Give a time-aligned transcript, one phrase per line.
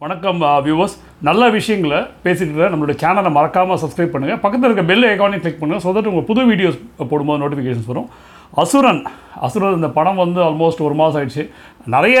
[0.00, 0.94] வணக்கம் வியூவர்ஸ்
[1.28, 5.82] நல்ல விஷயங்களை பேசிட்டு இருக்க நம்மளோட சேனலை மறக்காமல் சப்ஸ்கிரைப் பண்ணுங்கள் பக்கத்தில் இருக்க பெல் ஐக்கானையும் கிளிக் பண்ணுங்கள்
[5.84, 6.76] ஸோ தட் உங்கள் புது வீடியோஸ்
[7.10, 8.06] போடும்போது நோட்டிஃபிகேஷன்ஸ் வரும்.
[8.62, 9.00] அசுரன்
[9.46, 11.44] அசுரன் இந்த படம் வந்து ஆல்மோஸ்ட் ஒரு மாதம் ஆயிடுச்சு.
[11.94, 12.18] நிறைய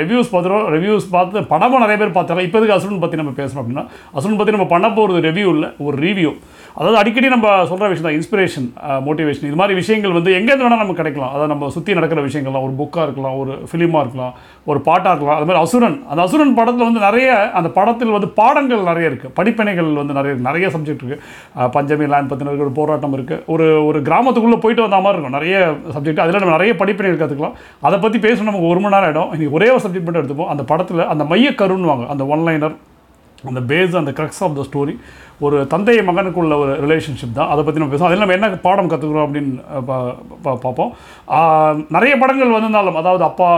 [0.00, 3.84] ரிவ்யூஸ் பார்த்துருவோம் ரிவ்யூஸ் பார்த்து படமும் நிறைய பேர் பார்த்தாங்க இப்போ எதுக்கு அசுரன் பற்றி நம்ம பேசணும் அப்படின்னா
[4.18, 6.30] அசுரன் பற்றி நம்ம பண்ண போகிறது ரிவ்யூ இல்லை ஒரு ரிவ்யூ
[6.78, 8.66] அதாவது அடிக்கடி நம்ம சொல்கிற விஷயம் தான் இன்ஸ்பிரேஷன்
[9.06, 11.30] மோட்டிவேஷன் இது மாதிரி விஷயங்கள் வந்து எங்கேருந்து வேணால் நமக்கு கிடைக்கலாம்.
[11.34, 14.32] அதாவது நம்ம சுற்றி நடக்கிற விஷயங்கள்லாம் ஒரு புக்காக இருக்கலாம் ஒரு ஃபிலிமாக இருக்கலாம்
[14.70, 15.38] ஒரு பாட்டாக இருக்கலாம்.
[15.38, 15.96] அது மாதிரி அசுரன்.
[16.10, 17.28] அந்த அசுரன் படத்தில் வந்து நிறைய
[17.60, 22.54] அந்த படத்தில் வந்து பாடங்கள் நிறைய இருக்குது படிப்பினைகள் வந்து நிறைய நிறைய சப்ஜெக்ட் இருக்குது பஞ்சமி லேண்ட் பற்றின
[22.66, 25.38] ஒரு போராட்டம் இருக்குது ஒரு ஒரு கிராமத்துக்குள்ளே போயிட்டு வந்த மாதிரி இருக்கும்.
[25.38, 25.56] நிறைய
[25.96, 27.56] சப்ஜெக்ட் அதில் நம்ம நிறைய படிப்பினை கற்றுக்கலாம்
[27.88, 30.52] அதை பற்றி பேசணும் நமக்கு ஒரு மணி நேரம் ஆகிடும் இன்றைக்கி ஒரே ஒரு சப்ஜெக்ட் மட்டும் எடுத்துப்போம்.
[30.54, 32.76] அந்த படத்தில் அந்த மைய மையக்கருன்னுவாங்க அந்த ஒன்லைனர்
[33.48, 34.92] அந்த பேஸ் அந்த க்ரக்ஸ் ஆஃப் த ஸ்டோரி
[35.46, 37.50] ஒரு தந்தை மகனுக்குள்ள ஒரு ரிலேஷன்ஷிப் தான்.
[37.52, 39.52] அதை பற்றி நம்ம பேசுவோம் அதில் நம்ம என்ன பாடம் கற்றுக்குறோம் அப்படின்னு
[40.62, 40.90] பார்ப்போம்.
[41.96, 43.48] நிறைய படங்கள் வந்திருந்தாலும் அதாவது அப்பா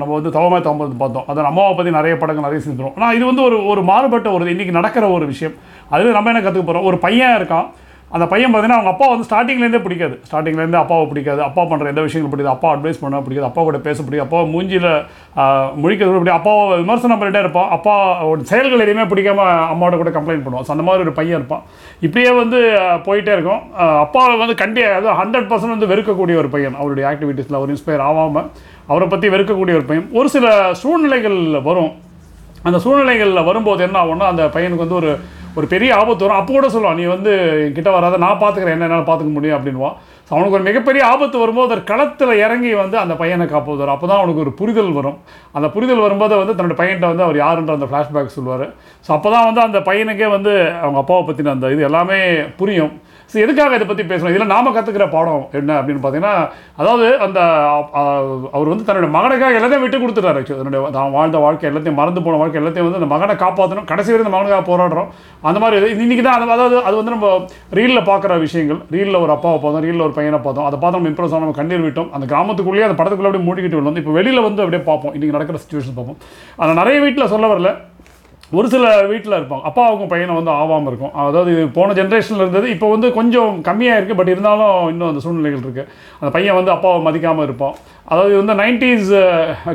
[0.00, 1.28] நம்ம வந்து தவமாய் தவம்பது பார்த்தோம்.
[1.32, 4.74] அதை அம்மாவை பற்றி நிறைய படங்கள் நிறைய செஞ்சுருவோம் ஆனால் இது வந்து ஒரு ஒரு மாறுபட்ட ஒரு இன்றைக்கி
[4.80, 5.56] நடக்கிற ஒரு விஷயம்.
[5.94, 7.68] அதில் நம்ம என்ன கற்றுக்க போகிறோம் ஒரு பையன் இருக்கான்.
[8.16, 10.16] அந்த பையன் பார்த்தீங்கன்னா அவங்க அப்பா வந்து ஸ்டார்டிங்லேருந்தே பிடிக்காது.
[10.28, 11.40] ஸ்டார்டிங்லேருந்து அப்பாவை பிடிக்காது.
[11.46, 12.54] அப்பா பண்ணுற எந்த விஷயங்கள் பிடிக்காது.
[12.56, 13.46] அப்பா அட்வைஸ் பண்ண பிடிக்காது.
[13.50, 14.26] அப்பா கூட பேச பிடிக்காது.
[14.28, 14.88] அப்பா மூஞ்சியில்
[15.82, 17.70] முழிக்கிறது பிடிக்கும் அப்பாவை விமர்சனம் பண்ணிட்டே இருப்பான்.
[17.76, 17.94] அப்பா
[18.50, 20.66] செயல்கள் எதையுமே பிடிக்காம அம்மாவோட கூட கம்ப்ளைண்ட் பண்ணுவான்.
[20.68, 21.64] ஸோ அந்த மாதிரி ஒரு பையன் இருப்பான்.
[22.06, 22.60] இப்படியே வந்து
[23.08, 23.62] போயிட்டே இருக்கும்.
[24.04, 26.78] அப்பாவை வந்து கண்டி அதாவது ஹண்ட்ரட் பர்சன்ட் வந்து வெறுக்கக்கூடிய ஒரு பையன்.
[26.82, 28.48] அவருடைய ஆக்டிவிட்டீஸில் அவர் இன்ஸ்பயர் ஆகாமல்
[28.92, 30.08] அவரை பற்றி வெறுக்கக்கூடிய ஒரு பையன்.
[30.20, 30.46] ஒரு சில
[30.84, 31.92] சூழ்நிலைகள் வரும்.
[32.68, 35.12] அந்த சூழ்நிலைகளில் வரும்போது என்ன ஆகும்னா அந்த பையனுக்கு வந்து ஒரு
[35.58, 36.38] ஒரு பெரிய ஆபத்து வரும்.
[36.40, 37.32] அப்போ கூட சொல்லுவான் நீ வந்து
[37.76, 41.74] கிட்ட வராத நான் பார்த்துக்கிறேன் என்ன என்னால் பார்த்துக்க முடியும் அப்படின்வான் ஸோ அவனுக்கு ஒரு மிகப்பெரிய ஆபத்து வரும்போது
[41.76, 45.18] ஒரு களத்தில் இறங்கி வந்து அந்த பையனை காப்பது அப்போ தான் அவனுக்கு ஒரு புரிதல் வரும்.
[45.56, 48.66] அந்த புரிதல் வரும்போது வந்து தன்னோட பையன்கிட்ட வந்து அவர் யாருன்ற அந்த ஃப்ளாஷ்பேக் சொல்லுவார்.
[49.06, 52.20] ஸோ அப்போ தான் வந்து அந்த பையனுக்கே வந்து அவங்க அப்பாவை பற்றின அந்த இது எல்லாமே
[52.60, 52.94] புரியும்.
[53.30, 56.34] ஸோ எதுக்காக இதை பற்றி பேசணும் இதில் நாம கற்றுக்கிற பாடம் என்ன அப்படின்னு பார்த்தீங்கன்னா
[56.80, 57.40] அதாவது அந்த
[58.56, 60.60] அவர் வந்து தன்னுடைய மகனுக்காக எல்லாத்தையும் விட்டு கொடுத்துட்டாரு actually.
[60.62, 64.24] தன்னுடைய தான் வாழ்ந்த வாழ்க்கை எல்லாத்தையும் மறந்து போன வாழ்க்கை எல்லாத்தையும் வந்து அந்த மகனை காப்பாற்றணும் கடைசி வரை
[64.24, 65.08] அந்த மகனுக்காக போராடுறோம்.
[65.50, 67.28] அந்த மாதிரி இது இன்றைக்கி தான் அதாவது அது வந்து நம்ம
[67.78, 68.80] ரீலில் பார்க்குற விஷயங்கள்.
[68.96, 70.66] ரீலில் ஒரு அப்பாவை பார்த்தோம் ரீலில் ஒரு பையனை பார்த்தோம்.
[70.68, 72.10] அதை பார்த்து நம்ம இம்ப்ரெஸ் நம்ம கண்ணீர் விட்டோம்.
[72.16, 75.14] அந்த கிராமத்துக்குள்ளேயே அந்த படத்துக்குள்ளே அப்படியே மூடிக்கிட்டு வந்தோம் இப்போ வெளியில் வந்து அப்படியே பார்ப்போம்.
[75.16, 76.18] இன்றைக்கி நடக்கிற சுச்சுவேஷன் பார்ப்போம்.
[76.60, 77.72] ஆனால் நிறைய வீட்டில் சொல்ல வரல.
[78.58, 79.64] ஒரு சில வீட்டில் இருப்பாங்க.
[79.68, 81.12] அப்பாவுக்கும் பையனை வந்து ஆவாமல் இருக்கும்.
[81.28, 82.66] அதாவது போன ஜென்ரேஷனில் இருந்தது.
[82.74, 85.88] இப்போ வந்து கொஞ்சம் கம்மியாக இருக்குது பட் இருந்தாலும் இன்னும் அந்த சூழ்நிலைகள் இருக்குது
[86.20, 87.76] அந்த பையன் வந்து அப்பாவை மதிக்காமல் இருப்பான்.
[88.12, 89.10] அதாவது வந்து நைன்டிஸ்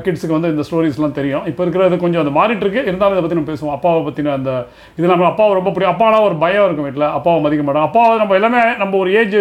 [0.06, 1.44] கிட்ஸுக்கு வந்து இந்த ஸ்டோரிஸ்லாம் தெரியும்.
[1.52, 3.76] இப்போ இருக்கிறது கொஞ்சம் அது மாறிட்டுருக்கு இருந்தாலும் இதை பற்றி நம்ம பேசுவோம்.
[3.78, 4.52] அப்பாவை பற்றின அந்த
[4.98, 5.96] இது நம்ம அப்பாவை ரொம்ப பிடிக்கும்.
[5.96, 9.38] அப்பானா ஒரு பயம் இருக்கும் வீட்டில் அப்பாவை மதிக்க மாட்டோம் அப்பாவை நம்ம எல்லாமே நம்ம ஒரு ஏஜ்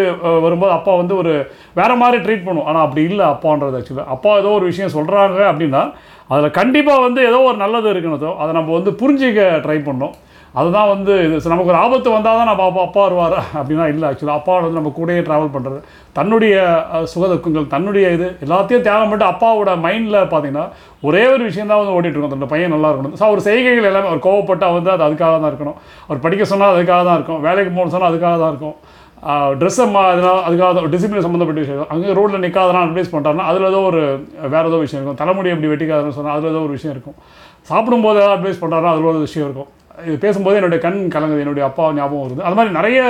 [0.46, 1.34] வரும்போது அப்பா வந்து ஒரு
[1.80, 2.68] வேறு மாதிரி ட்ரீட் பண்ணுவோம்.
[2.72, 3.26] ஆனால் அப்படி இல்லை.
[3.36, 5.84] அப்பான்றது ஆக்சுவலாக அப்பா ஏதோ ஒரு விஷயம் சொல்கிறாங்க அப்படின்னா
[6.30, 8.38] அதில் கண்டிப்பாக வந்து ஏதோ ஒரு நல்லது இருக்கணும்.
[8.42, 10.14] அதை நம்ம வந்து புரிஞ்சிக்க ட்ரை பண்ணோம்.
[10.60, 14.40] அதுதான் வந்து இது நமக்கு ஒரு ஆபத்து வந்தால் தான் நம்ம அப்பா அப்பா வருவார் அப்படின்னா இல்லை ஆக்சுவலாக
[14.40, 15.78] அப்பா வந்து நம்ம கூடயே ட்ராவல் பண்ணுறது.
[16.18, 16.54] தன்னுடைய
[17.12, 20.64] சுகதுக்கங்கள் தன்னுடைய இது எல்லாத்தையும் தியாகம் பண்ணிட்டு அப்பாவோட மைண்டில் பார்த்தீங்கன்னா
[21.08, 22.36] ஒரே ஒரு விஷயம் தான் வந்து ஓடிட்டுருக்கோம்.
[22.38, 23.16] அந்த பையன் நல்லா இருக்கணும்.
[23.20, 25.78] ஸோ அவர் செய்கைகள் எல்லாமே அவர் கோவப்பட்டால் வந்து அது அதுக்காக தான் இருக்கணும்.
[26.08, 27.42] அவர் படிக்க சொன்னால் அதுக்காக தான் இருக்கும்.
[27.48, 28.76] வேலைக்கு போகணும் சொன்னால் அதுக்காக தான் இருக்கும்.
[29.60, 31.88] ட்ரெஸ்ஸை மா அதனால் அதுக்காக டிசிப்ளின் சம்மந்தப்பட்ட விஷயம்.
[31.94, 34.02] அங்கே ரோட்டில் நிற்காதனா அட்வைஸ் பண்ணுறாருன்னா அதில் ஏதோ ஒரு
[34.54, 35.20] வேறு ஏதோ விஷயம் இருக்கும்.
[35.22, 37.16] தலைமுடி எப்படி வெட்டிக்காதுன்னு சொன்னால் அதில் ஏதோ ஒரு விஷயம் இருக்கும்.
[37.70, 39.70] சாப்பிடும்போது ஏதாவது அட்வைஸ் பண்ணுறாருன்னா அதில் ஒரு விஷயம் இருக்கும்.
[40.08, 42.42] இது பேசும்போது என்னுடைய கண் கலங்குது என்னுடைய அப்பா ஞாபகம் வருது.
[42.46, 43.00] அது மாதிரி நிறைய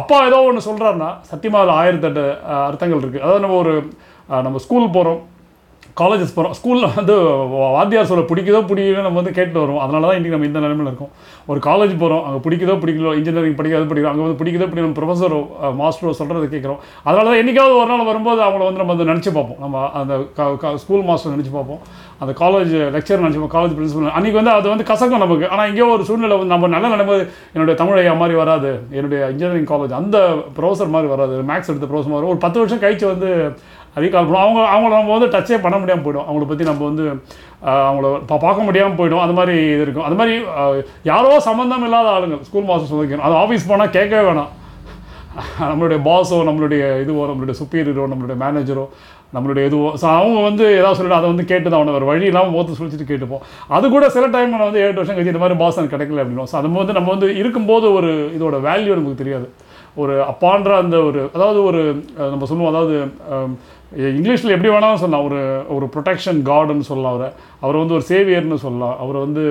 [0.00, 2.24] அப்பா ஏதோ ஒன்று சொல்கிறாருன்னா சத்தியமாக அதில் ஆயிரத்தெட்டு
[2.68, 3.74] அர்த்தங்கள் இருக்குது அதாவது நம்ம ஒரு
[4.46, 5.20] நம்ம ஸ்கூல் போகிறோம்
[6.00, 7.14] காலேஜஸ் போகிறோம் ஸ்கூலில் வந்து
[7.50, 9.82] வா- வாத்தியார் சொல்ல பிடிக்குதோ பிடிக்கலோ நம்ம வந்து கேட்டு வருவோம்.
[9.82, 11.10] அதனால தான் இன்றைக்கி நம்ம இந்த நிலைமையில் இருக்கோம்.
[11.46, 15.38] ஒரு காலேஜ் போகிறோம் அங்கே பிடிக்குதோ பிடிக்கலோ இன்ஜினியரிங் படிக்காது படிக்கிறோம் அங்கே வந்து பிடிக்குதோ பிடிக்கணும் ப்ரொஃபஸரோ
[15.80, 16.76] மாஸ்டரோ சொல்கிறத கேட்குறோம்.
[17.04, 19.60] அதனால தான் என்றைக்காவது ஒரு நாள் வரும்போது அவங்கள வந்து நம்ம வந்து நினச்சி பார்ப்போம்.
[19.60, 20.14] நம்ம அந்த
[20.76, 21.78] ஸ்கூல் மாஸ்டர் நினச்சி பார்ப்போம்.
[22.18, 25.48] அந்த காலேஜ் லெக்சர் நினச்சிப்போம் காலேஜ் பிரின்சிபல் அன்றைக்கி வந்து அது வந்து கசக்கும் நமக்கு.
[25.48, 28.72] ஆனால் எங்கேயோ ஒரு சூழ்நிலை வந்து நம்ம நல்ல நிலைமை என்னுடைய தமிழ் ஐயா மாதிரி வராது.
[28.90, 30.18] என்னுடைய இன்ஜினியரிங் காலேஜ் அந்த
[30.58, 31.42] ப்ரொஃபஸர் மாதிரி வராது.
[31.42, 33.30] மேக்ஸ் எடுத்த ப்ரொஃபஸர் மாதிரி ஒரு பத்து வருஷம் கழிச்சு வந்து
[34.02, 36.26] ரீகால் பண்ணுவோம் அவங்க அவங்கள நம்ம வந்து டச்சே பண்ண முடியாமல் போயிடும்.
[36.28, 37.04] அவங்கள பற்றி நம்ம வந்து
[37.86, 39.22] அவங்கள பா பார்க்க முடியாமல் போயிடும்.
[39.24, 40.06] அந்த மாதிரி இது இருக்கும்.
[40.08, 40.34] அது மாதிரி
[41.12, 44.52] யாரோ சம்மந்தம் இல்லாத ஆளுங்க ஸ்கூல் மாஸ்டர் சொல்லிக்கணும் அது ஆஃபீஸ் போனால் கேட்கவே வேணாம்.
[45.70, 48.84] நம்மளுடைய பாஸோ நம்மளுடைய இதுவோ நம்மளுடைய சுப்பீரியரோ நம்மளுடைய மேனேஜரோ
[49.36, 49.88] நம்மளுடைய இதுவோ.
[50.00, 53.06] ஸோ அவங்க வந்து ஏதாவது சொல்லிட்டு அதை வந்து கேட்டு தான் அவனை ஒரு வழி இல்லாமல் ஓத்து சுழிச்சிட்டு
[53.08, 53.42] கேட்டுப்போம்.
[53.76, 56.50] அது கூட சில டைம் நான் வந்து ஏழு வருஷம் கழிச்சு இந்த மாதிரி பாஸ் எனக்கு கிடைக்கல அப்படின்னும்
[56.52, 59.48] ஸோ அது வந்து நம்ம வந்து இருக்கும்போது ஒரு இதோட வேல்யூ நமக்கு தெரியாது.
[60.02, 61.80] ஒரு அப்பான்ற அந்த ஒரு அதாவது ஒரு
[62.32, 62.96] நம்ம சொல்லுவோம் அதாவது
[64.18, 65.26] இங்கிலீஷில் எப்படி வேணாலும் சொல்லலாம்.
[65.28, 65.40] ஒரு
[65.74, 67.28] ஒரு ப்ரொடெக்ஷன் கார்டுன்னு சொல்லலாம் அவரை.
[67.64, 68.96] அவர் வந்து ஒரு சேவியர்னு சொல்லலாம்.
[69.02, 69.44] அவர் வந்து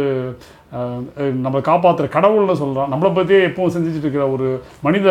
[1.45, 2.89] நம்மளை காப்பாற்றுற கடவுள்னு சொல்லலாம்.
[2.91, 4.47] நம்மளை பற்றியே எப்பவும் செஞ்சுட்டு இருக்கிற ஒரு
[4.85, 5.07] மனித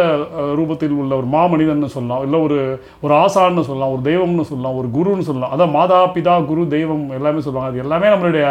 [0.59, 2.23] ரூபத்தில் உள்ள ஒரு மாமனிதன் சொல்லலாம்.
[2.27, 2.59] இல்லை ஒரு
[3.05, 3.93] ஒரு ஆசான்னு சொல்லலாம்.
[3.95, 4.79] ஒரு தெய்வம்னு சொல்லலாம்.
[4.81, 5.53] ஒரு குருன்னு சொல்லலாம்.
[5.57, 7.71] அதான் மாதா பிதா குரு தெய்வம் எல்லாமே சொல்லுவாங்க.
[7.73, 8.47] அது எல்லாமே நம்மளுடைய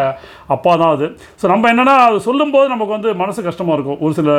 [0.56, 1.10] அப்பா தான் அது.
[1.42, 4.02] ஸோ நம்ம என்னென்னா அது சொல்லும்போது நமக்கு வந்து மனசு கஷ்டமாக இருக்கும்.
[4.06, 4.32] ஒரு சில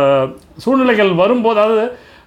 [0.67, 1.85] சூழ்நிலைகள் வரும்போது அதாவது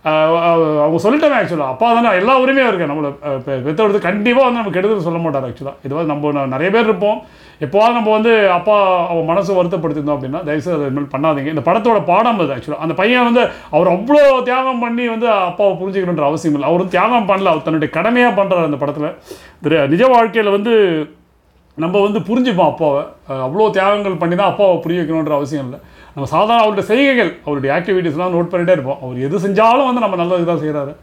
[0.09, 3.09] அவங்க சொல்லிட்டாங்க ஆக்சுவலாக அப்பா தானே எல்லா உரிமையும் இருக்குது நம்மளை
[3.45, 7.17] பெற்றெடுத்து கண்டிப்பாக வந்து நமக்கு கெடுதல் சொல்ல மாட்டார் ஆக்சுவலாக இது வந்து நம்ம நிறைய பேர் இருப்போம்.
[7.65, 8.75] எப்போவாது நம்ம வந்து அப்பா
[9.11, 11.51] அவன் மனசு வருத்தப்படுத்திருந்தோம் அப்படின்னா தயவுசெய்து அதை இனிமேல் பண்ணாதீங்க.
[11.55, 13.43] இந்த படத்தோட பாடம் அது ஆக்சுவலாக அந்த பையன் வந்து
[13.75, 17.51] அவர் அவ்வளோ தியாகம் பண்ணி வந்து அப்பாவை புரிஞ்சுக்கணுன்ற அவசியம் இல்லை அவரும் தியாகம் பண்ணல.
[17.53, 19.87] அவர் தன்னுடைய கடமையாக பண்ணுறாரு அந்த படத்தில்.
[19.93, 20.73] நிஜ வாழ்க்கையில் வந்து
[21.83, 23.01] நம்ம வந்து புரிஞ்சுப்போம் அப்பாவை.
[23.45, 25.79] அவ்வளோ தியாகங்கள் பண்ணி தான் அப்பாவை புரிய வைக்கணுன்ற அவசியம் இல்லை.
[26.13, 29.01] நம்ம சாதாரண அவருடைய செய்கைகள் அவருடைய ஆக்டிவிட்டீஸ்லாம் நோட் பண்ணிகிட்டே இருப்போம்.
[29.05, 30.93] அவர் எது செஞ்சாலும் வந்து நம்ம நல்லது தான் செய்கிறாரு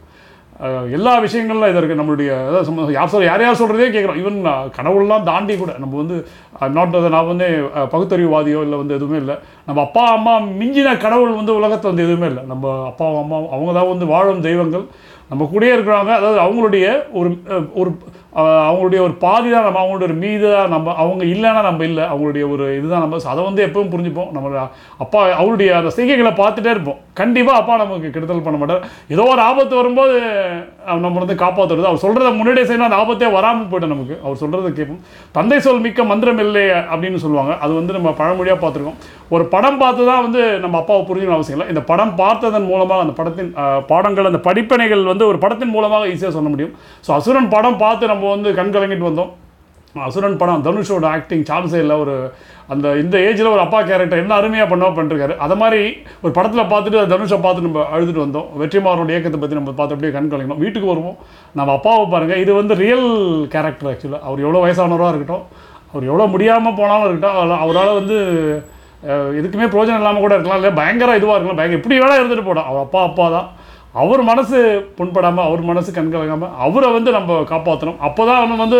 [0.95, 4.19] எல்லா விஷயங்களும் இது இருக்குது நம்மளுடைய அதாவது சும்மா யார் சொல்ல யார் யார் சொல்கிறதே கேட்குறோம்.
[4.21, 4.37] ஈவன்
[4.75, 6.15] கடவுள்லாம் தாண்டி கூட நம்ம வந்து
[6.75, 7.47] நாட் நான் வந்து
[7.93, 9.35] பகுத்தறிவுவாதியோ இல்லை வந்து எதுவுமே இல்லை.
[9.69, 12.43] நம்ம அப்பா அம்மா மிஞ்சின கடவுள் வந்து உலகத்தில் வந்து எதுவுமே இல்லை.
[12.51, 14.85] நம்ம அப்பா அம்மா அவங்க தான் வந்து வாழும் தெய்வங்கள்.
[15.31, 16.85] நம்ம கூடயே இருக்கிறாங்க அதாவது அவங்களுடைய
[17.19, 17.31] ஒரு
[17.81, 17.91] ஒரு
[18.41, 22.03] அவங்களுடைய ஒரு பாதி தான் நம்ம அவங்களுடைய ஒரு மீது தான் நம்ம அவங்க இல்லைன்னா நம்ம இல்லை.
[22.11, 24.29] அவங்களுடைய ஒரு இதுதான் நம்ம அதை வந்து எப்பவும் புரிஞ்சுப்போம்.
[24.35, 24.67] நம்ம
[25.05, 26.99] அப்பா அவருடைய அந்த செய்கைகளை பார்த்துட்டே இருப்போம்.
[27.21, 28.85] கண்டிப்பாக அப்பா நமக்கு கெடுதல் பண்ண மாட்டார்.
[29.15, 30.15] ஏதோ ஒரு ஆபத்து வரும்போது
[31.03, 32.87] நம்ம வந்து காப்பாற்றுறது அவர் சொல்கிறத முன்னாடியே செய்யணும்.
[32.89, 34.15] அந்த ஆபத்தே வராமல் போய்ட்டு நமக்கு.
[34.25, 35.03] அவர் சொல்கிறத கேட்போம்.
[35.37, 37.53] தந்தை சொல் மிக்க மந்திரம் இல்லை அப்படின்னு சொல்லுவாங்க.
[37.65, 38.97] அது வந்து நம்ம பழமொழியாக பார்த்துருக்கோம்.
[39.35, 41.69] ஒரு படம் பார்த்து தான் வந்து நம்ம அப்பாவை புரிஞ்சுக்கணும் அவசியம் இல்லை.
[41.73, 43.53] இந்த படம் பார்த்ததன் மூலமாக அந்த படத்தின்
[43.91, 46.73] பாடங்கள் அந்த படிப்பனைகள் வந்து ஒரு படத்தின் மூலமாக ஈஸியாக சொல்ல முடியும்.
[47.05, 49.31] ஸோ அசுரன் படம் பார்த்து நம்ம வந்து கண் கலங்கிட்டு வந்தோம்.
[50.05, 52.13] அசுரன் படம் தனுஷோட ஆக்டிங் சான்ஸே இல்லை ஒரு
[52.73, 55.33] அந்த இந்த ஏஜில் ஒரு அப்பா கேரக்டர் என்ன அருமையாக பண்ணவோ பண்ணிருக்காரு.
[55.45, 55.81] அதை மாதிரி
[56.23, 58.47] ஒரு படத்தில் பார்த்துட்டு தனுஷை பார்த்து நம்ம அழுதுட்டு வந்தோம்.
[58.61, 61.17] வெற்றிமாறனோட இயக்கத்தை பற்றி நம்ம பார்த்து அப்படியே கண் கலங்கணும் வீட்டுக்கு வருவோம்.
[61.59, 63.07] நம்ம அப்பாவை பாருங்கள் இது வந்து ரியல்
[63.55, 65.45] கேரக்டர் ஆக்சுவலாக அவர் எவ்வளோ வயசானவராக இருக்கட்டும்
[65.91, 68.17] அவர் எவ்வளோ முடியாமல் போனாலும் இருக்கட்டும் அவரால் வந்து
[69.39, 70.59] எதுக்குமே பிரோஜனம் இல்லாமல் கூட இருக்கலாம்.
[70.61, 71.59] இல்லை பயங்கர இதுவாக இருக்கலாம்.
[71.59, 73.47] பயங்கர எப்படி வேணால் இருந்துட்டு போடும் அவர் அப்பா அப்பா தான்
[73.93, 74.57] அவர் மனசு
[74.97, 78.79] புண்படாமல் அவர் மனசு கண்கலங்காமல் அவரை வந்து நம்ம காப்பாற்றணும் அப்போ தான் அவன் வந்து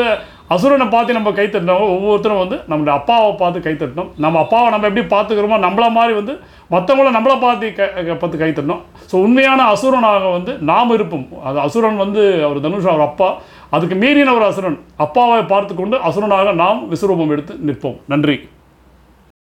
[0.49, 1.79] அசுரனை பார்த்து நம்ம கை தட்டினோம்.
[1.79, 6.33] ஒவ்வொருத்தரும் வந்து நம்மளுடைய அப்பாவை பார்த்து கை தட்டணும் நம்ம அப்பாவை நம்ம எப்படி பார்த்துக்கிறோமோ நம்மள மாதிரி வந்து
[6.71, 8.81] மற்றவங்கள நம்மளை பார்த்து க க- பார்த்து கை தட்டணும்
[9.11, 11.27] ஸோ உண்மையான அசுரனாக வந்து நாம் இருப்போம்.
[11.43, 13.37] அது அசுரன் வந்து அவர் தனுஷ் அவர் அப்பா.
[13.69, 14.79] அதுக்கு மீறின ஒரு அசுரன்.
[14.97, 17.99] அப்பாவை பார்த்து கொண்டு அசுரனாக நாம் விஸ்வரூபம் எடுத்து நிற்போம்.
[18.07, 18.49] நன்றி.